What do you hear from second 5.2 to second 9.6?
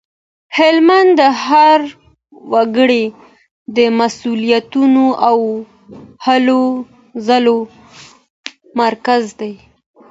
او هلو ځلو مرکز دی.